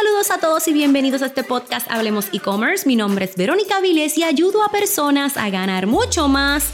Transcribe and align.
Saludos 0.00 0.30
a 0.30 0.38
todos 0.38 0.66
y 0.68 0.72
bienvenidos 0.72 1.20
a 1.20 1.26
este 1.26 1.44
podcast 1.44 1.86
Hablemos 1.90 2.28
e-commerce. 2.32 2.86
Mi 2.86 2.96
nombre 2.96 3.26
es 3.26 3.36
Verónica 3.36 3.78
Viles 3.80 4.16
y 4.16 4.22
ayudo 4.22 4.62
a 4.62 4.70
personas 4.70 5.36
a 5.36 5.50
ganar 5.50 5.86
mucho 5.86 6.28
más, 6.28 6.70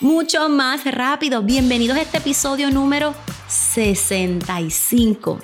mucho 0.00 0.48
más 0.48 0.84
rápido. 0.84 1.42
Bienvenidos 1.42 1.96
a 1.96 2.02
este 2.02 2.18
episodio 2.18 2.72
número 2.72 3.14
65. 3.46 5.38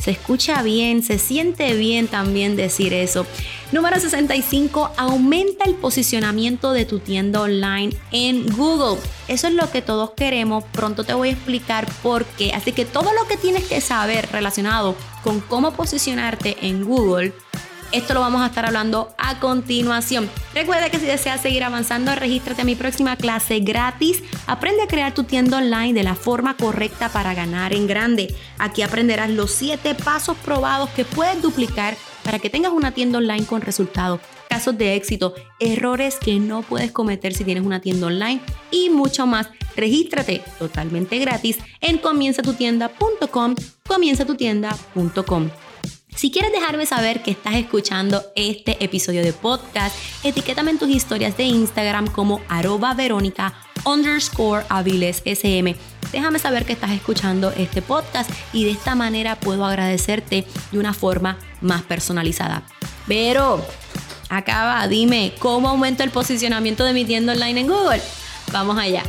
Se 0.00 0.12
escucha 0.12 0.62
bien, 0.62 1.02
se 1.02 1.18
siente 1.18 1.74
bien 1.74 2.06
también 2.06 2.54
decir 2.54 2.94
eso. 2.94 3.26
Número 3.72 4.00
65, 4.00 4.90
aumenta 4.96 5.64
el 5.64 5.74
posicionamiento 5.74 6.72
de 6.72 6.84
tu 6.84 6.98
tienda 6.98 7.40
online 7.40 7.96
en 8.10 8.46
Google. 8.56 9.00
Eso 9.28 9.46
es 9.46 9.54
lo 9.54 9.70
que 9.70 9.80
todos 9.80 10.10
queremos. 10.10 10.64
Pronto 10.72 11.04
te 11.04 11.14
voy 11.14 11.28
a 11.28 11.32
explicar 11.32 11.86
por 12.02 12.24
qué. 12.24 12.52
Así 12.52 12.72
que 12.72 12.84
todo 12.84 13.12
lo 13.12 13.28
que 13.28 13.36
tienes 13.36 13.64
que 13.64 13.80
saber 13.80 14.28
relacionado 14.32 14.96
con 15.22 15.40
cómo 15.40 15.72
posicionarte 15.72 16.56
en 16.66 16.84
Google 16.84 17.32
esto 17.92 18.14
lo 18.14 18.20
vamos 18.20 18.42
a 18.42 18.46
estar 18.46 18.64
hablando 18.66 19.12
a 19.18 19.40
continuación. 19.40 20.30
Recuerda 20.54 20.90
que 20.90 21.00
si 21.00 21.06
deseas 21.06 21.40
seguir 21.40 21.64
avanzando, 21.64 22.14
regístrate 22.14 22.62
a 22.62 22.64
mi 22.64 22.76
próxima 22.76 23.16
clase 23.16 23.58
gratis. 23.60 24.22
Aprende 24.46 24.82
a 24.82 24.86
crear 24.86 25.12
tu 25.12 25.24
tienda 25.24 25.58
online 25.58 25.92
de 25.92 26.04
la 26.04 26.14
forma 26.14 26.56
correcta 26.56 27.08
para 27.08 27.34
ganar 27.34 27.72
en 27.72 27.88
grande. 27.88 28.34
Aquí 28.58 28.82
aprenderás 28.82 29.30
los 29.30 29.50
7 29.50 29.96
pasos 29.96 30.36
probados 30.38 30.90
que 30.90 31.04
puedes 31.04 31.42
duplicar 31.42 31.96
para 32.30 32.38
que 32.38 32.48
tengas 32.48 32.70
una 32.70 32.94
tienda 32.94 33.18
online 33.18 33.44
con 33.44 33.60
resultados, 33.60 34.20
casos 34.48 34.78
de 34.78 34.94
éxito, 34.94 35.34
errores 35.58 36.16
que 36.16 36.38
no 36.38 36.62
puedes 36.62 36.92
cometer 36.92 37.34
si 37.34 37.42
tienes 37.42 37.66
una 37.66 37.80
tienda 37.80 38.06
online 38.06 38.40
y 38.70 38.88
mucho 38.88 39.26
más. 39.26 39.48
Regístrate 39.74 40.40
totalmente 40.56 41.18
gratis 41.18 41.58
en 41.80 41.98
comienzatutienda.com, 41.98 43.56
comienzatutienda.com. 43.84 45.50
Si 46.14 46.30
quieres 46.30 46.52
dejarme 46.52 46.86
saber 46.86 47.24
que 47.24 47.32
estás 47.32 47.56
escuchando 47.56 48.22
este 48.36 48.76
episodio 48.84 49.24
de 49.24 49.32
podcast, 49.32 49.96
etiquétame 50.22 50.70
en 50.70 50.78
tus 50.78 50.88
historias 50.88 51.36
de 51.36 51.42
Instagram 51.42 52.06
como 52.06 52.40
arroba 52.48 52.94
verónica 52.94 53.54
underscore 53.84 54.64
aviles 54.68 55.20
sm. 55.26 55.74
Déjame 56.12 56.38
saber 56.38 56.64
que 56.64 56.72
estás 56.72 56.90
escuchando 56.90 57.52
este 57.56 57.82
podcast 57.82 58.30
y 58.52 58.64
de 58.64 58.72
esta 58.72 58.94
manera 58.94 59.38
puedo 59.38 59.64
agradecerte 59.64 60.44
de 60.72 60.78
una 60.78 60.92
forma 60.92 61.38
más 61.60 61.82
personalizada. 61.82 62.66
Pero, 63.06 63.64
acaba, 64.28 64.86
dime, 64.88 65.34
¿cómo 65.38 65.68
aumento 65.68 66.02
el 66.02 66.10
posicionamiento 66.10 66.84
de 66.84 66.92
mi 66.92 67.04
tienda 67.04 67.32
online 67.32 67.60
en 67.60 67.68
Google? 67.68 68.02
Vamos 68.52 68.76
allá. 68.78 69.04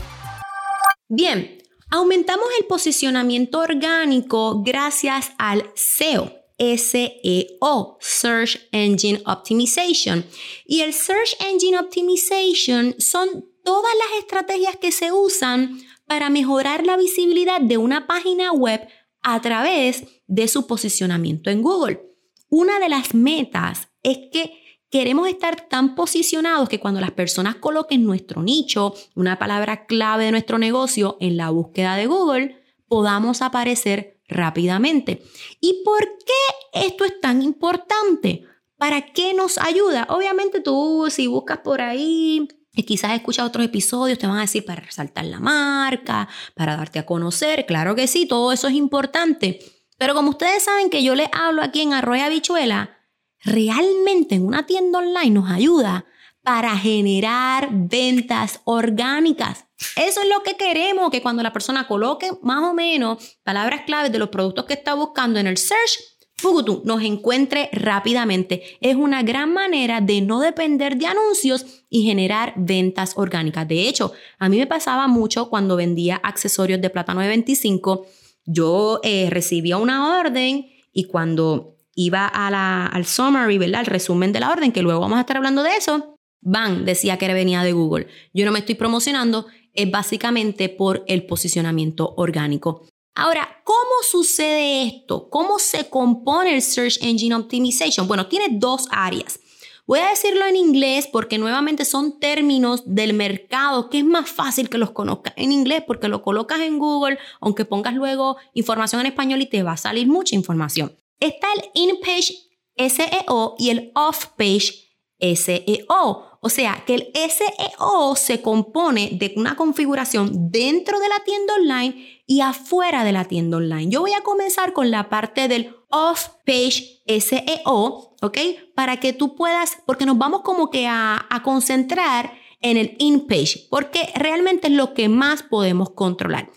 Bien, 1.09 1.57
aumentamos 1.89 2.45
el 2.59 2.65
posicionamiento 2.67 3.59
orgánico 3.59 4.61
gracias 4.61 5.31
al 5.37 5.71
SEO. 5.75 6.41
SEO, 6.61 7.97
Search 7.99 8.59
Engine 8.71 9.21
Optimization. 9.25 10.23
Y 10.65 10.81
el 10.81 10.93
Search 10.93 11.35
Engine 11.39 11.79
Optimization 11.79 12.95
son 12.99 13.45
todas 13.63 13.91
las 13.95 14.19
estrategias 14.19 14.75
que 14.77 14.91
se 14.91 15.11
usan 15.11 15.81
para 16.11 16.29
mejorar 16.29 16.85
la 16.85 16.97
visibilidad 16.97 17.61
de 17.61 17.77
una 17.77 18.05
página 18.05 18.51
web 18.51 18.85
a 19.21 19.39
través 19.39 20.03
de 20.27 20.49
su 20.49 20.67
posicionamiento 20.67 21.49
en 21.49 21.61
Google. 21.61 22.01
Una 22.49 22.79
de 22.79 22.89
las 22.89 23.13
metas 23.15 23.87
es 24.03 24.17
que 24.29 24.51
queremos 24.89 25.29
estar 25.29 25.69
tan 25.69 25.95
posicionados 25.95 26.67
que 26.67 26.81
cuando 26.81 26.99
las 26.99 27.11
personas 27.11 27.55
coloquen 27.55 28.03
nuestro 28.03 28.43
nicho, 28.43 28.93
una 29.15 29.39
palabra 29.39 29.85
clave 29.85 30.25
de 30.25 30.31
nuestro 30.31 30.57
negocio 30.57 31.15
en 31.21 31.37
la 31.37 31.49
búsqueda 31.49 31.95
de 31.95 32.07
Google, 32.07 32.61
podamos 32.89 33.41
aparecer 33.41 34.19
rápidamente. 34.27 35.23
¿Y 35.61 35.81
por 35.85 36.01
qué 36.01 36.87
esto 36.87 37.05
es 37.05 37.21
tan 37.21 37.41
importante? 37.41 38.43
¿Para 38.75 39.13
qué 39.13 39.33
nos 39.33 39.57
ayuda? 39.57 40.07
Obviamente 40.09 40.59
tú 40.59 41.07
si 41.09 41.27
buscas 41.27 41.59
por 41.59 41.79
ahí 41.79 42.49
y 42.73 42.83
quizás 42.83 43.13
escuchas 43.13 43.45
otros 43.45 43.65
episodios, 43.65 44.17
te 44.17 44.27
van 44.27 44.37
a 44.37 44.41
decir 44.41 44.65
para 44.65 44.81
resaltar 44.81 45.25
la 45.25 45.39
marca, 45.39 46.29
para 46.55 46.77
darte 46.77 46.99
a 46.99 47.05
conocer. 47.05 47.65
Claro 47.65 47.95
que 47.95 48.07
sí, 48.07 48.25
todo 48.25 48.51
eso 48.51 48.67
es 48.67 48.75
importante. 48.75 49.59
Pero 49.97 50.13
como 50.15 50.29
ustedes 50.29 50.63
saben 50.63 50.89
que 50.89 51.03
yo 51.03 51.15
les 51.15 51.29
hablo 51.33 51.61
aquí 51.61 51.81
en 51.81 51.93
Arroyo 51.93 52.29
Bichuela, 52.29 52.97
realmente 53.43 54.35
en 54.35 54.45
una 54.45 54.65
tienda 54.65 54.99
online 54.99 55.31
nos 55.31 55.51
ayuda 55.51 56.05
para 56.43 56.75
generar 56.77 57.69
ventas 57.71 58.61
orgánicas. 58.63 59.65
Eso 59.95 60.21
es 60.21 60.29
lo 60.29 60.41
que 60.43 60.57
queremos, 60.57 61.11
que 61.11 61.21
cuando 61.21 61.43
la 61.43 61.53
persona 61.53 61.87
coloque 61.87 62.31
más 62.41 62.63
o 62.63 62.73
menos 62.73 63.37
palabras 63.43 63.81
claves 63.85 64.11
de 64.11 64.19
los 64.19 64.29
productos 64.29 64.65
que 64.65 64.73
está 64.73 64.93
buscando 64.93 65.39
en 65.39 65.47
el 65.47 65.57
search, 65.57 65.99
Fugutu 66.41 66.81
nos 66.85 67.03
encuentre 67.03 67.69
rápidamente. 67.71 68.63
Es 68.81 68.95
una 68.95 69.21
gran 69.21 69.53
manera 69.53 70.01
de 70.01 70.21
no 70.21 70.41
depender 70.41 70.97
de 70.97 71.05
anuncios 71.05 71.85
y 71.89 72.03
generar 72.03 72.53
ventas 72.57 73.13
orgánicas. 73.15 73.67
De 73.67 73.87
hecho, 73.87 74.11
a 74.39 74.49
mí 74.49 74.57
me 74.57 74.67
pasaba 74.67 75.07
mucho 75.07 75.49
cuando 75.49 75.75
vendía 75.75 76.15
accesorios 76.15 76.81
de 76.81 76.89
plátano 76.89 77.21
de 77.21 77.27
25. 77.27 78.07
Yo 78.45 78.99
eh, 79.03 79.29
recibía 79.29 79.77
una 79.77 80.19
orden 80.19 80.67
y 80.91 81.05
cuando 81.05 81.75
iba 81.95 82.25
a 82.25 82.49
la, 82.49 82.87
al 82.87 83.05
summary, 83.05 83.59
¿verdad? 83.59 83.81
El 83.81 83.87
resumen 83.87 84.33
de 84.33 84.39
la 84.39 84.51
orden, 84.51 84.71
que 84.71 84.81
luego 84.81 84.99
vamos 85.01 85.17
a 85.17 85.21
estar 85.21 85.37
hablando 85.37 85.61
de 85.61 85.75
eso, 85.75 86.17
Van 86.41 86.85
decía 86.85 87.17
que 87.19 87.31
venía 87.31 87.61
de 87.61 87.71
Google. 87.71 88.07
Yo 88.33 88.45
no 88.45 88.51
me 88.51 88.59
estoy 88.59 88.73
promocionando, 88.73 89.45
es 89.73 89.91
básicamente 89.91 90.69
por 90.69 91.03
el 91.07 91.27
posicionamiento 91.27 92.15
orgánico. 92.17 92.87
Ahora, 93.13 93.61
¿cómo 93.65 93.91
sucede 94.09 94.83
esto? 94.83 95.29
¿Cómo 95.29 95.59
se 95.59 95.89
compone 95.89 96.55
el 96.55 96.61
Search 96.61 96.97
Engine 97.01 97.35
Optimization? 97.35 98.07
Bueno, 98.07 98.27
tiene 98.27 98.47
dos 98.51 98.87
áreas. 98.89 99.39
Voy 99.85 99.99
a 99.99 100.09
decirlo 100.09 100.45
en 100.45 100.55
inglés 100.55 101.09
porque 101.11 101.37
nuevamente 101.37 101.83
son 101.83 102.19
términos 102.19 102.83
del 102.85 103.13
mercado 103.13 103.89
que 103.89 103.97
es 103.97 104.05
más 104.05 104.29
fácil 104.29 104.69
que 104.69 104.77
los 104.77 104.91
conozcas 104.91 105.33
en 105.35 105.51
inglés 105.51 105.83
porque 105.85 106.07
lo 106.07 106.21
colocas 106.21 106.61
en 106.61 106.79
Google, 106.79 107.17
aunque 107.41 107.65
pongas 107.65 107.93
luego 107.93 108.37
información 108.53 109.01
en 109.01 109.07
español 109.07 109.41
y 109.41 109.47
te 109.47 109.63
va 109.63 109.73
a 109.73 109.77
salir 109.77 110.07
mucha 110.07 110.35
información. 110.35 110.95
Está 111.19 111.47
el 111.53 111.63
in-page 111.73 112.33
SEO 112.77 113.55
y 113.57 113.69
el 113.71 113.91
off-page 113.93 114.91
SEO. 115.19 116.30
O 116.43 116.49
sea, 116.49 116.83
que 116.87 116.95
el 116.95 117.11
SEO 117.13 118.15
se 118.15 118.41
compone 118.41 119.11
de 119.13 119.31
una 119.37 119.55
configuración 119.55 120.51
dentro 120.51 120.99
de 120.99 121.07
la 121.07 121.19
tienda 121.23 121.53
online 121.53 122.23
y 122.25 122.41
afuera 122.41 123.03
de 123.03 123.11
la 123.11 123.25
tienda 123.25 123.57
online. 123.57 123.91
Yo 123.91 124.01
voy 124.01 124.13
a 124.13 124.21
comenzar 124.21 124.73
con 124.73 124.89
la 124.89 125.07
parte 125.07 125.47
del 125.47 125.75
off-page 125.89 127.03
SEO, 127.05 128.15
¿ok? 128.23 128.37
Para 128.73 128.99
que 128.99 129.13
tú 129.13 129.35
puedas, 129.35 129.77
porque 129.85 130.07
nos 130.07 130.17
vamos 130.17 130.41
como 130.41 130.71
que 130.71 130.87
a, 130.87 131.27
concentrar 131.43 132.33
en 132.59 132.77
el 132.77 132.95
in-page, 132.97 133.67
porque 133.69 134.11
realmente 134.15 134.67
es 134.67 134.73
lo 134.73 134.95
que 134.95 135.09
más 135.09 135.43
podemos 135.43 135.91
controlar. 135.91 136.49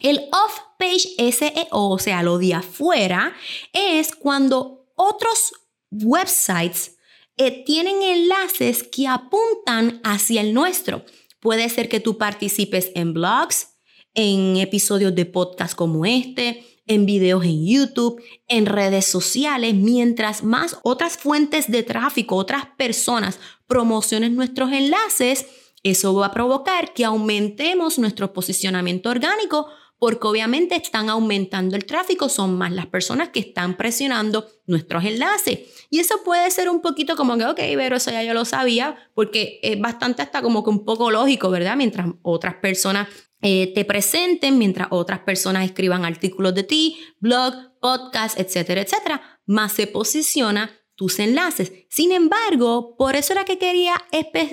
El 0.00 0.26
off-page 0.32 1.32
SEO, 1.32 1.90
o 1.90 1.98
sea, 1.98 2.22
lo 2.22 2.38
de 2.38 2.54
afuera, 2.54 3.34
es 3.74 4.14
cuando 4.14 4.86
otros 4.94 5.52
websites 5.90 6.97
eh, 7.38 7.64
tienen 7.64 8.02
enlaces 8.02 8.82
que 8.82 9.06
apuntan 9.06 10.00
hacia 10.04 10.40
el 10.40 10.52
nuestro. 10.52 11.04
Puede 11.40 11.68
ser 11.68 11.88
que 11.88 12.00
tú 12.00 12.18
participes 12.18 12.90
en 12.94 13.14
blogs, 13.14 13.78
en 14.14 14.56
episodios 14.56 15.14
de 15.14 15.24
podcast 15.24 15.74
como 15.74 16.04
este, 16.04 16.64
en 16.88 17.06
videos 17.06 17.44
en 17.44 17.64
YouTube, 17.64 18.20
en 18.48 18.66
redes 18.66 19.04
sociales, 19.04 19.74
mientras 19.74 20.42
más 20.42 20.78
otras 20.82 21.16
fuentes 21.16 21.70
de 21.70 21.84
tráfico, 21.84 22.34
otras 22.34 22.66
personas 22.76 23.38
promocionen 23.66 24.34
nuestros 24.34 24.72
enlaces, 24.72 25.46
eso 25.84 26.14
va 26.14 26.26
a 26.26 26.32
provocar 26.32 26.92
que 26.92 27.04
aumentemos 27.04 27.98
nuestro 27.98 28.32
posicionamiento 28.32 29.10
orgánico 29.10 29.68
porque 29.98 30.26
obviamente 30.26 30.76
están 30.76 31.10
aumentando 31.10 31.76
el 31.76 31.84
tráfico, 31.84 32.28
son 32.28 32.56
más 32.56 32.72
las 32.72 32.86
personas 32.86 33.30
que 33.30 33.40
están 33.40 33.76
presionando 33.76 34.48
nuestros 34.66 35.04
enlaces. 35.04 35.60
Y 35.90 35.98
eso 35.98 36.22
puede 36.24 36.50
ser 36.50 36.68
un 36.68 36.80
poquito 36.80 37.16
como 37.16 37.36
que, 37.36 37.44
ok, 37.44 37.60
pero 37.76 37.96
eso 37.96 38.10
ya 38.10 38.22
yo 38.22 38.34
lo 38.34 38.44
sabía, 38.44 38.96
porque 39.14 39.58
es 39.62 39.80
bastante 39.80 40.22
hasta 40.22 40.40
como 40.40 40.62
que 40.62 40.70
un 40.70 40.84
poco 40.84 41.10
lógico, 41.10 41.50
¿verdad? 41.50 41.76
Mientras 41.76 42.06
otras 42.22 42.54
personas 42.56 43.08
eh, 43.42 43.72
te 43.74 43.84
presenten, 43.84 44.58
mientras 44.58 44.88
otras 44.90 45.20
personas 45.20 45.64
escriban 45.64 46.04
artículos 46.04 46.54
de 46.54 46.62
ti, 46.62 46.98
blog, 47.18 47.54
podcast, 47.80 48.38
etcétera, 48.38 48.82
etcétera, 48.82 49.40
más 49.46 49.72
se 49.72 49.86
posiciona 49.86 50.70
tus 50.94 51.18
enlaces. 51.20 51.72
Sin 51.88 52.12
embargo, 52.12 52.96
por 52.96 53.14
eso 53.14 53.32
era 53.32 53.44
que 53.44 53.58
quería, 53.58 53.94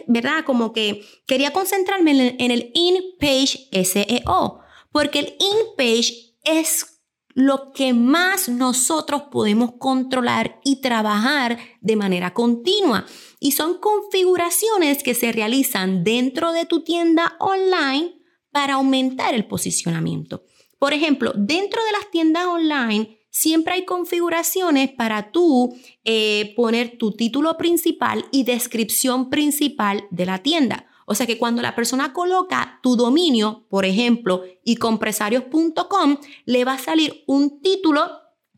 ¿verdad? 0.07 0.45
Como 0.45 0.73
que 0.73 1.03
quería 1.25 1.51
concentrarme 1.51 2.35
en 2.37 2.51
el 2.51 2.71
in-page 2.75 3.67
SEO 3.83 4.64
porque 4.95 5.19
el 5.19 5.35
in-page 5.39 6.37
es 6.45 7.01
lo 7.33 7.73
que 7.73 7.91
más 7.91 8.47
nosotros 8.47 9.23
podemos 9.23 9.73
controlar 9.77 10.61
y 10.63 10.79
trabajar 10.79 11.59
de 11.81 11.97
manera 11.97 12.33
continua. 12.33 13.05
Y 13.41 13.51
son 13.51 13.79
configuraciones 13.79 15.03
que 15.03 15.13
se 15.13 15.33
realizan 15.33 16.05
dentro 16.05 16.53
de 16.53 16.65
tu 16.65 16.85
tienda 16.85 17.35
online 17.41 18.13
para 18.53 18.75
aumentar 18.75 19.33
el 19.33 19.45
posicionamiento. 19.47 20.45
Por 20.79 20.93
ejemplo, 20.93 21.33
dentro 21.35 21.83
de 21.83 21.91
las 21.91 22.09
tiendas 22.09 22.45
online 22.45 23.19
siempre 23.29 23.73
hay 23.73 23.83
configuraciones 23.83 24.93
para 24.93 25.33
tú 25.33 25.75
eh, 26.05 26.53
poner 26.55 26.97
tu 26.97 27.11
título 27.11 27.57
principal 27.57 28.23
y 28.31 28.45
descripción 28.45 29.29
principal 29.29 30.05
de 30.09 30.25
la 30.25 30.41
tienda. 30.41 30.87
O 31.05 31.15
sea 31.15 31.27
que 31.27 31.37
cuando 31.37 31.61
la 31.61 31.75
persona 31.75 32.13
coloca 32.13 32.79
tu 32.81 32.95
dominio, 32.95 33.65
por 33.69 33.85
ejemplo, 33.85 34.43
y 34.63 34.77
compresarios.com, 34.77 36.17
le 36.45 36.65
va 36.65 36.73
a 36.73 36.79
salir 36.79 37.23
un 37.27 37.61
título 37.61 38.09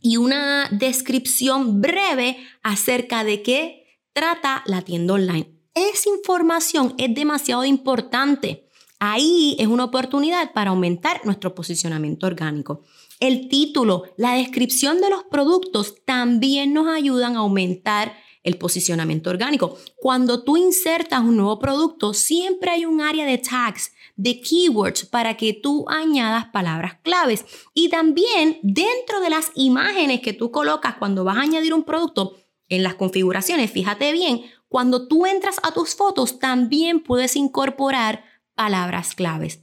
y 0.01 0.17
una 0.17 0.69
descripción 0.71 1.81
breve 1.81 2.37
acerca 2.63 3.23
de 3.23 3.43
qué 3.43 3.99
trata 4.13 4.63
la 4.65 4.81
tienda 4.81 5.13
online. 5.13 5.53
Esa 5.73 6.09
información 6.09 6.95
es 6.97 7.13
demasiado 7.13 7.65
importante. 7.65 8.67
Ahí 8.99 9.55
es 9.59 9.67
una 9.67 9.83
oportunidad 9.83 10.53
para 10.53 10.71
aumentar 10.71 11.23
nuestro 11.25 11.53
posicionamiento 11.53 12.25
orgánico. 12.25 12.81
El 13.19 13.47
título, 13.49 14.03
la 14.17 14.33
descripción 14.33 15.01
de 15.01 15.09
los 15.09 15.23
productos 15.25 16.03
también 16.05 16.73
nos 16.73 16.87
ayudan 16.87 17.35
a 17.35 17.39
aumentar 17.39 18.15
el 18.47 18.57
posicionamiento 18.57 19.29
orgánico. 19.29 19.77
Cuando 19.97 20.43
tú 20.43 20.55
insertas 20.55 21.19
un 21.19 21.35
nuevo 21.35 21.59
producto, 21.59 22.13
siempre 22.13 22.71
hay 22.71 22.85
un 22.85 23.01
área 23.01 23.25
de 23.25 23.37
tags, 23.37 23.91
de 24.15 24.39
keywords, 24.39 25.05
para 25.05 25.35
que 25.35 25.53
tú 25.53 25.85
añadas 25.89 26.45
palabras 26.45 26.97
claves. 27.03 27.45
Y 27.73 27.89
también 27.89 28.59
dentro 28.63 29.19
de 29.19 29.29
las 29.29 29.51
imágenes 29.53 30.21
que 30.21 30.33
tú 30.33 30.49
colocas 30.49 30.95
cuando 30.95 31.25
vas 31.25 31.37
a 31.37 31.41
añadir 31.41 31.73
un 31.73 31.83
producto, 31.83 32.37
en 32.69 32.83
las 32.83 32.95
configuraciones, 32.95 33.71
fíjate 33.71 34.11
bien, 34.11 34.41
cuando 34.69 35.07
tú 35.07 35.25
entras 35.25 35.57
a 35.63 35.71
tus 35.71 35.95
fotos, 35.95 36.39
también 36.39 37.01
puedes 37.01 37.35
incorporar 37.35 38.23
palabras 38.55 39.15
claves. 39.15 39.61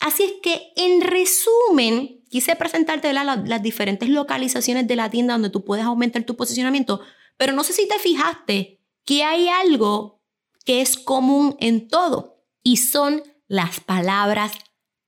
Así 0.00 0.24
es 0.24 0.32
que, 0.42 0.72
en 0.76 1.00
resumen, 1.00 2.24
quise 2.28 2.56
presentarte 2.56 3.12
las 3.12 3.62
diferentes 3.62 4.08
localizaciones 4.08 4.88
de 4.88 4.96
la 4.96 5.10
tienda 5.10 5.34
donde 5.34 5.50
tú 5.50 5.64
puedes 5.64 5.84
aumentar 5.84 6.24
tu 6.24 6.36
posicionamiento, 6.36 7.00
pero 7.40 7.54
no 7.54 7.64
sé 7.64 7.72
si 7.72 7.88
te 7.88 7.98
fijaste 7.98 8.82
que 9.06 9.24
hay 9.24 9.48
algo 9.48 10.22
que 10.66 10.82
es 10.82 10.98
común 10.98 11.56
en 11.58 11.88
todo 11.88 12.44
y 12.62 12.76
son 12.76 13.22
las 13.48 13.80
palabras 13.80 14.52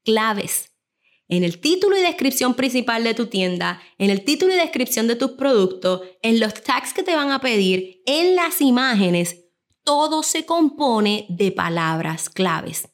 claves. 0.02 0.70
En 1.28 1.44
el 1.44 1.60
título 1.60 1.94
y 1.94 2.00
descripción 2.00 2.54
principal 2.54 3.04
de 3.04 3.12
tu 3.12 3.26
tienda, 3.26 3.82
en 3.98 4.08
el 4.08 4.24
título 4.24 4.54
y 4.54 4.56
descripción 4.56 5.08
de 5.08 5.16
tus 5.16 5.32
productos, 5.32 6.00
en 6.22 6.40
los 6.40 6.54
tags 6.54 6.94
que 6.94 7.02
te 7.02 7.14
van 7.14 7.32
a 7.32 7.42
pedir, 7.42 8.00
en 8.06 8.34
las 8.34 8.62
imágenes, 8.62 9.44
todo 9.84 10.22
se 10.22 10.46
compone 10.46 11.26
de 11.28 11.52
palabras 11.52 12.30
claves. 12.30 12.88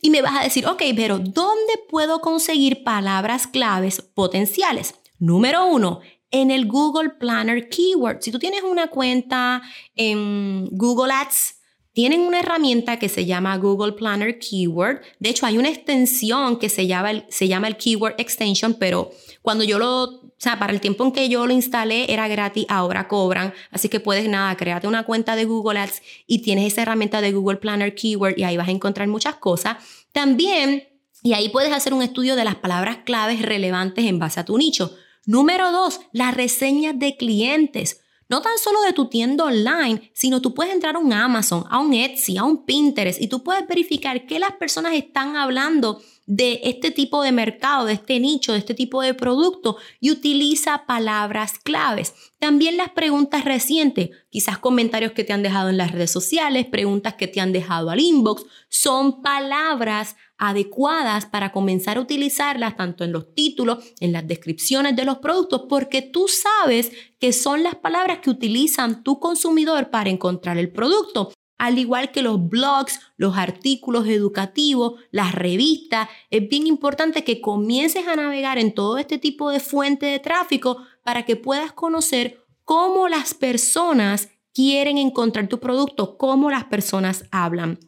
Y 0.00 0.10
me 0.10 0.22
vas 0.22 0.38
a 0.38 0.44
decir, 0.44 0.68
ok, 0.68 0.82
pero 0.94 1.18
¿dónde 1.18 1.72
puedo 1.88 2.20
conseguir 2.20 2.84
palabras 2.84 3.48
claves 3.48 4.00
potenciales? 4.02 4.94
Número 5.18 5.66
uno, 5.66 6.00
en 6.34 6.50
el 6.50 6.66
Google 6.66 7.10
Planner 7.10 7.68
Keyword. 7.68 8.18
Si 8.20 8.32
tú 8.32 8.40
tienes 8.40 8.64
una 8.64 8.88
cuenta 8.88 9.62
en 9.94 10.68
Google 10.72 11.12
Ads, 11.12 11.60
tienen 11.92 12.22
una 12.22 12.40
herramienta 12.40 12.98
que 12.98 13.08
se 13.08 13.24
llama 13.24 13.56
Google 13.56 13.92
Planner 13.92 14.40
Keyword. 14.40 15.00
De 15.20 15.30
hecho, 15.30 15.46
hay 15.46 15.58
una 15.58 15.68
extensión 15.68 16.58
que 16.58 16.68
se 16.68 16.88
llama 16.88 17.12
el, 17.12 17.76
Keyword 17.76 18.16
Extension, 18.18 18.74
pero 18.74 19.12
cuando 19.42 19.62
yo 19.62 19.78
lo, 19.78 20.02
o 20.02 20.32
sea, 20.36 20.58
para 20.58 20.72
el 20.72 20.80
tiempo 20.80 21.04
en 21.04 21.12
que 21.12 21.28
yo 21.28 21.46
lo 21.46 21.52
instalé 21.52 22.12
era 22.12 22.26
gratis, 22.26 22.66
ahora 22.68 23.06
cobran. 23.06 23.54
Así 23.70 23.88
que 23.88 24.00
puedes, 24.00 24.28
nada, 24.28 24.56
créate 24.56 24.88
una 24.88 25.04
cuenta 25.04 25.36
de 25.36 25.44
Google 25.44 25.78
Ads 25.78 26.02
y 26.26 26.40
tienes 26.40 26.72
esa 26.72 26.82
herramienta 26.82 27.20
de 27.20 27.30
Google 27.30 27.58
Planner 27.58 27.94
Keyword 27.94 28.36
y 28.38 28.42
ahí 28.42 28.56
vas 28.56 28.66
a 28.66 28.72
encontrar 28.72 29.06
muchas 29.06 29.36
cosas. 29.36 29.76
También, 30.10 30.88
y 31.22 31.34
ahí 31.34 31.48
puedes 31.48 31.72
hacer 31.72 31.94
un 31.94 32.02
estudio 32.02 32.34
de 32.34 32.44
las 32.44 32.56
palabras 32.56 32.98
claves 33.04 33.40
relevantes 33.40 34.04
en 34.04 34.18
base 34.18 34.40
a 34.40 34.44
tu 34.44 34.58
nicho. 34.58 34.96
Número 35.26 35.72
dos, 35.72 36.00
las 36.12 36.34
reseñas 36.34 36.98
de 36.98 37.16
clientes. 37.16 38.00
No 38.28 38.40
tan 38.40 38.56
solo 38.58 38.80
de 38.82 38.92
tu 38.92 39.08
tienda 39.08 39.44
online, 39.44 40.10
sino 40.14 40.40
tú 40.40 40.54
puedes 40.54 40.72
entrar 40.72 40.96
a 40.96 40.98
un 40.98 41.12
Amazon, 41.12 41.64
a 41.68 41.78
un 41.78 41.92
Etsy, 41.92 42.38
a 42.38 42.44
un 42.44 42.64
Pinterest 42.64 43.20
y 43.20 43.28
tú 43.28 43.42
puedes 43.42 43.66
verificar 43.66 44.26
qué 44.26 44.38
las 44.38 44.52
personas 44.52 44.94
están 44.94 45.36
hablando 45.36 46.00
de 46.26 46.60
este 46.64 46.90
tipo 46.90 47.22
de 47.22 47.32
mercado, 47.32 47.84
de 47.84 47.92
este 47.94 48.18
nicho, 48.18 48.52
de 48.52 48.58
este 48.58 48.72
tipo 48.72 49.02
de 49.02 49.12
producto 49.12 49.76
y 50.00 50.10
utiliza 50.10 50.86
palabras 50.86 51.58
claves. 51.58 52.14
También 52.38 52.78
las 52.78 52.90
preguntas 52.90 53.44
recientes, 53.44 54.10
quizás 54.30 54.58
comentarios 54.58 55.12
que 55.12 55.24
te 55.24 55.34
han 55.34 55.42
dejado 55.42 55.68
en 55.68 55.76
las 55.76 55.92
redes 55.92 56.10
sociales, 56.10 56.66
preguntas 56.66 57.14
que 57.14 57.28
te 57.28 57.40
han 57.40 57.52
dejado 57.52 57.90
al 57.90 58.00
inbox, 58.00 58.44
son 58.70 59.22
palabras 59.22 60.16
adecuadas 60.38 61.26
para 61.26 61.52
comenzar 61.52 61.96
a 61.96 62.00
utilizarlas 62.00 62.76
tanto 62.76 63.04
en 63.04 63.12
los 63.12 63.34
títulos, 63.34 63.84
en 64.00 64.12
las 64.12 64.26
descripciones 64.26 64.96
de 64.96 65.04
los 65.04 65.18
productos, 65.18 65.66
porque 65.68 66.02
tú 66.02 66.26
sabes 66.28 66.92
que 67.18 67.32
son 67.32 67.62
las 67.62 67.76
palabras 67.76 68.18
que 68.18 68.30
utilizan 68.30 69.02
tu 69.02 69.20
consumidor 69.20 69.90
para 69.90 70.10
encontrar 70.10 70.58
el 70.58 70.72
producto 70.72 71.32
al 71.58 71.78
igual 71.78 72.10
que 72.10 72.22
los 72.22 72.48
blogs, 72.48 73.00
los 73.16 73.36
artículos 73.36 74.06
educativos, 74.06 75.00
las 75.10 75.34
revistas. 75.34 76.08
Es 76.30 76.48
bien 76.48 76.66
importante 76.66 77.24
que 77.24 77.40
comiences 77.40 78.06
a 78.06 78.16
navegar 78.16 78.58
en 78.58 78.74
todo 78.74 78.98
este 78.98 79.18
tipo 79.18 79.50
de 79.50 79.60
fuente 79.60 80.06
de 80.06 80.18
tráfico 80.18 80.78
para 81.04 81.24
que 81.24 81.36
puedas 81.36 81.72
conocer 81.72 82.44
cómo 82.64 83.08
las 83.08 83.34
personas 83.34 84.30
quieren 84.52 84.98
encontrar 84.98 85.48
tu 85.48 85.58
producto, 85.60 86.16
cómo 86.18 86.50
las 86.50 86.64
personas 86.64 87.24
hablan. 87.30 87.78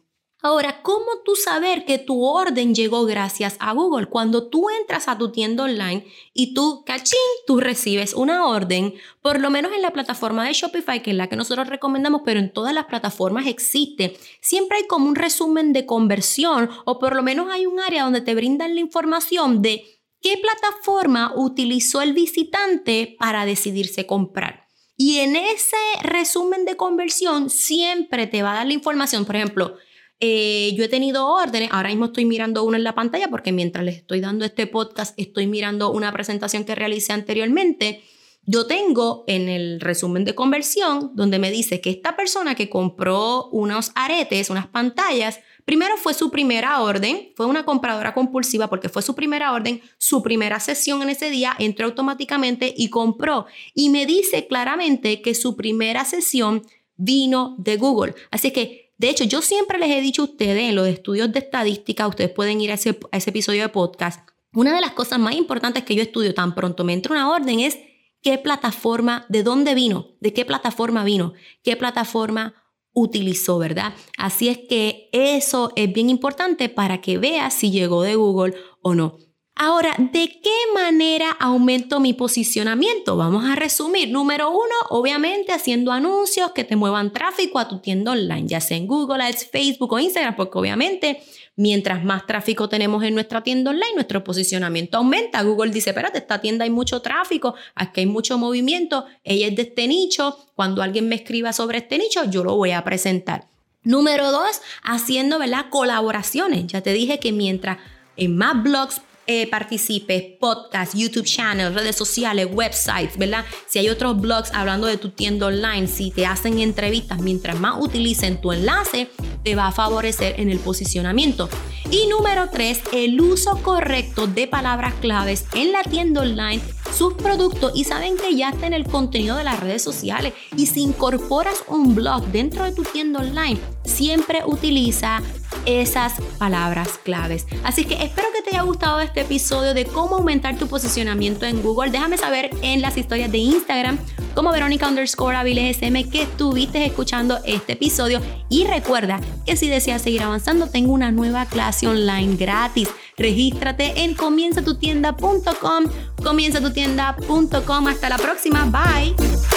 Ahora, 0.47 0.81
¿cómo 0.81 1.07
tú 1.25 1.35
saber 1.35 1.83
que 1.83 1.97
tu 1.97 2.23
orden 2.23 2.73
llegó 2.73 3.03
gracias 3.03 3.57
a 3.59 3.73
Google? 3.73 4.05
Cuando 4.05 4.47
tú 4.47 4.69
entras 4.69 5.09
a 5.09 5.17
tu 5.17 5.29
tienda 5.29 5.65
online 5.65 6.05
y 6.33 6.53
tú, 6.53 6.85
cachín, 6.85 7.19
tú 7.45 7.59
recibes 7.59 8.13
una 8.13 8.47
orden, 8.47 8.93
por 9.21 9.41
lo 9.41 9.49
menos 9.49 9.73
en 9.73 9.81
la 9.81 9.91
plataforma 9.91 10.45
de 10.45 10.53
Shopify, 10.53 11.03
que 11.03 11.11
es 11.11 11.17
la 11.17 11.27
que 11.27 11.35
nosotros 11.35 11.67
recomendamos, 11.67 12.21
pero 12.23 12.39
en 12.39 12.53
todas 12.53 12.73
las 12.73 12.85
plataformas 12.85 13.45
existe, 13.45 14.17
siempre 14.39 14.77
hay 14.77 14.87
como 14.87 15.09
un 15.09 15.15
resumen 15.15 15.73
de 15.73 15.85
conversión 15.85 16.69
o 16.85 16.97
por 16.97 17.13
lo 17.13 17.23
menos 17.23 17.51
hay 17.51 17.65
un 17.65 17.81
área 17.81 18.03
donde 18.03 18.21
te 18.21 18.33
brindan 18.33 18.73
la 18.73 18.79
información 18.79 19.61
de 19.61 19.83
qué 20.21 20.37
plataforma 20.37 21.33
utilizó 21.35 22.01
el 22.01 22.13
visitante 22.13 23.17
para 23.19 23.45
decidirse 23.45 24.07
comprar. 24.07 24.65
Y 24.95 25.17
en 25.17 25.35
ese 25.35 25.75
resumen 26.03 26.63
de 26.63 26.77
conversión 26.77 27.49
siempre 27.49 28.27
te 28.27 28.43
va 28.43 28.53
a 28.53 28.55
dar 28.55 28.67
la 28.67 28.73
información, 28.73 29.25
por 29.25 29.35
ejemplo, 29.35 29.75
eh, 30.19 30.73
yo 30.75 30.83
he 30.83 30.87
tenido 30.87 31.27
órdenes, 31.27 31.69
ahora 31.71 31.89
mismo 31.89 32.05
estoy 32.05 32.25
mirando 32.25 32.63
una 32.63 32.77
en 32.77 32.83
la 32.83 32.95
pantalla 32.95 33.27
porque 33.29 33.51
mientras 33.51 33.85
les 33.85 33.97
estoy 33.97 34.19
dando 34.19 34.45
este 34.45 34.65
podcast 34.65 35.13
estoy 35.19 35.45
mirando 35.45 35.91
una 35.91 36.11
presentación 36.11 36.63
que 36.63 36.73
realicé 36.73 37.13
anteriormente. 37.13 38.01
Yo 38.49 38.65
tengo 38.65 39.25
en 39.27 39.49
el 39.49 39.81
resumen 39.81 40.23
de 40.23 40.33
conversión 40.33 41.11
donde 41.13 41.37
me 41.37 41.51
dice 41.51 41.81
que 41.81 41.89
esta 41.89 42.15
persona 42.15 42.55
que 42.55 42.69
compró 42.69 43.49
unos 43.49 43.91
aretes, 43.93 44.49
unas 44.49 44.67
pantallas, 44.67 45.41
primero 45.65 45.97
fue 45.97 46.13
su 46.13 46.31
primera 46.31 46.81
orden, 46.81 47.33
fue 47.35 47.45
una 47.45 47.65
compradora 47.65 48.13
compulsiva 48.13 48.69
porque 48.69 48.87
fue 48.87 49.01
su 49.01 49.15
primera 49.15 49.51
orden, 49.51 49.81
su 49.97 50.23
primera 50.23 50.61
sesión 50.61 51.01
en 51.01 51.09
ese 51.09 51.29
día, 51.29 51.55
entró 51.59 51.87
automáticamente 51.87 52.73
y 52.75 52.89
compró. 52.89 53.47
Y 53.75 53.89
me 53.89 54.05
dice 54.05 54.47
claramente 54.47 55.21
que 55.21 55.35
su 55.35 55.57
primera 55.57 56.05
sesión 56.05 56.65
vino 56.95 57.55
de 57.59 57.75
Google. 57.75 58.15
Así 58.31 58.51
que 58.51 58.86
de 58.97 59.09
hecho, 59.09 59.23
yo 59.23 59.41
siempre 59.41 59.77
les 59.77 59.91
he 59.91 60.01
dicho 60.01 60.23
a 60.23 60.25
ustedes 60.25 60.69
en 60.69 60.75
los 60.75 60.87
estudios 60.87 61.31
de 61.31 61.39
estadística, 61.39 62.07
ustedes 62.07 62.31
pueden 62.31 62.59
ir 62.61 62.71
a 62.71 62.75
ese, 62.75 62.97
episodio 63.11 63.61
de 63.61 63.69
podcast, 63.69 64.27
una 64.53 64.73
de 64.73 64.81
las 64.81 64.91
cosas 64.91 65.19
más 65.19 65.35
importantes 65.35 65.83
que 65.83 65.93
yo 65.93 66.01
estudio 66.01 66.33
tan 66.33 66.55
pronto 66.55 66.83
me 66.83 66.93
entra 66.93 67.13
una 67.13 67.29
orden 67.29 67.59
es 67.59 67.77
qué 68.21 68.39
plataforma, 68.39 69.25
de 69.29 69.43
dónde 69.43 69.75
vino, 69.75 70.15
de 70.19 70.33
qué 70.33 70.45
plataforma 70.45 71.03
vino, 71.03 71.33
qué 71.63 71.75
plataforma 71.75 72.55
utilizó, 72.91 73.59
¿verdad? 73.59 73.93
Así 74.17 74.49
es 74.49 74.57
que 74.67 75.09
eso 75.11 75.71
es 75.75 75.93
bien 75.93 76.09
importante 76.09 76.67
para 76.67 76.99
que 76.99 77.19
veas 77.19 77.53
si 77.53 77.69
llegó 77.69 78.01
de 78.01 78.15
Google 78.15 78.55
o 78.81 78.95
no. 78.95 79.19
Ahora, 79.59 79.95
¿de 79.97 80.39
qué 80.39 80.55
manera 80.75 81.31
aumento 81.39 81.99
mi 81.99 82.13
posicionamiento? 82.13 83.17
Vamos 83.17 83.43
a 83.43 83.55
resumir. 83.55 84.07
Número 84.09 84.51
uno, 84.51 84.75
obviamente 84.91 85.51
haciendo 85.51 85.91
anuncios 85.91 86.51
que 86.51 86.63
te 86.63 86.75
muevan 86.75 87.11
tráfico 87.11 87.57
a 87.57 87.67
tu 87.67 87.79
tienda 87.79 88.11
online, 88.11 88.47
ya 88.47 88.61
sea 88.61 88.77
en 88.77 88.85
Google 88.85 89.23
Ads, 89.23 89.49
Facebook 89.49 89.91
o 89.93 89.97
Instagram, 89.97 90.35
porque 90.35 90.59
obviamente 90.59 91.23
mientras 91.55 92.03
más 92.03 92.27
tráfico 92.27 92.69
tenemos 92.69 93.03
en 93.03 93.15
nuestra 93.15 93.41
tienda 93.41 93.71
online, 93.71 93.95
nuestro 93.95 94.23
posicionamiento 94.23 94.99
aumenta. 94.99 95.41
Google 95.41 95.71
dice, 95.71 95.89
espérate, 95.89 96.19
esta 96.19 96.39
tienda 96.39 96.63
hay 96.63 96.69
mucho 96.69 97.01
tráfico, 97.01 97.55
aquí 97.73 98.01
hay 98.01 98.05
mucho 98.05 98.37
movimiento, 98.37 99.05
ella 99.23 99.47
es 99.47 99.55
de 99.55 99.63
este 99.63 99.87
nicho, 99.87 100.37
cuando 100.53 100.83
alguien 100.83 101.09
me 101.09 101.15
escriba 101.15 101.51
sobre 101.51 101.79
este 101.79 101.97
nicho, 101.97 102.25
yo 102.25 102.43
lo 102.43 102.55
voy 102.55 102.73
a 102.73 102.83
presentar. 102.83 103.47
Número 103.81 104.31
dos, 104.31 104.61
haciendo 104.83 105.39
¿verdad? 105.39 105.65
colaboraciones. 105.71 106.67
Ya 106.67 106.81
te 106.81 106.93
dije 106.93 107.17
que 107.17 107.31
mientras 107.31 107.79
en 108.17 108.37
más 108.37 108.61
blogs 108.61 109.01
eh, 109.27 109.47
participes, 109.49 110.23
podcast, 110.39 110.95
YouTube 110.95 111.25
channel, 111.25 111.73
redes 111.73 111.95
sociales, 111.95 112.47
websites, 112.51 113.17
¿verdad? 113.17 113.45
Si 113.67 113.77
hay 113.77 113.89
otros 113.89 114.19
blogs 114.19 114.51
hablando 114.53 114.87
de 114.87 114.97
tu 114.97 115.09
tienda 115.09 115.47
online, 115.47 115.87
si 115.87 116.11
te 116.11 116.25
hacen 116.25 116.59
entrevistas, 116.59 117.19
mientras 117.19 117.59
más 117.59 117.75
utilicen 117.79 118.39
tu 118.39 118.53
enlace, 118.53 119.09
te 119.43 119.55
va 119.55 119.67
a 119.67 119.71
favorecer 119.71 120.39
en 120.39 120.49
el 120.49 120.59
posicionamiento. 120.59 121.49
Y 121.91 122.07
número 122.07 122.49
tres, 122.49 122.81
el 122.91 123.19
uso 123.21 123.61
correcto 123.63 124.27
de 124.27 124.47
palabras 124.47 124.93
claves 124.95 125.45
en 125.53 125.71
la 125.71 125.83
tienda 125.83 126.21
online, 126.21 126.61
sus 126.97 127.13
productos 127.13 127.73
y 127.75 127.83
saben 127.83 128.17
que 128.17 128.35
ya 128.35 128.49
está 128.49 128.67
en 128.67 128.73
el 128.73 128.85
contenido 128.85 129.37
de 129.37 129.43
las 129.43 129.59
redes 129.59 129.83
sociales. 129.83 130.33
Y 130.55 130.67
si 130.67 130.81
incorporas 130.81 131.63
un 131.67 131.95
blog 131.95 132.25
dentro 132.27 132.63
de 132.63 132.71
tu 132.71 132.83
tienda 132.83 133.19
online, 133.19 133.59
siempre 133.83 134.43
utiliza 134.45 135.21
esas 135.67 136.13
palabras 136.39 136.99
claves. 137.03 137.45
Así 137.63 137.85
que 137.85 138.01
espero 138.03 138.29
que 138.33 138.41
te 138.41 138.51
haya 138.51 138.63
gustado 138.63 139.01
este 139.01 139.21
episodio 139.21 139.73
de 139.73 139.85
cómo 139.85 140.15
aumentar 140.15 140.57
tu 140.57 140.67
posicionamiento 140.67 141.45
en 141.45 141.61
Google. 141.61 141.91
Déjame 141.91 142.17
saber 142.17 142.49
en 142.61 142.81
las 142.81 142.97
historias 142.97 143.31
de 143.31 143.37
Instagram 143.37 143.99
como 144.33 144.51
Verónica 144.51 144.87
underscore 144.87 145.37
SM 145.71 146.09
que 146.09 146.23
estuviste 146.23 146.85
escuchando 146.85 147.39
este 147.43 147.73
episodio. 147.73 148.21
Y 148.49 148.65
recuerda 148.65 149.19
que 149.45 149.57
si 149.57 149.67
deseas 149.67 150.01
seguir 150.01 150.23
avanzando, 150.23 150.67
tengo 150.69 150.93
una 150.93 151.11
nueva 151.11 151.45
clase 151.45 151.87
online 151.87 152.35
gratis. 152.37 152.89
Regístrate 153.17 154.03
en 154.03 154.13
comienzatutienda.com, 154.13 155.85
comienzatutienda.com. 156.23 157.87
Hasta 157.87 158.09
la 158.09 158.17
próxima. 158.17 158.65
Bye. 158.65 159.56